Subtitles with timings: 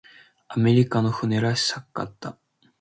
[0.47, 2.39] アメリカの船らしかった。